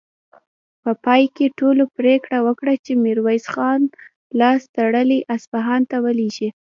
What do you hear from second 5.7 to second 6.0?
ته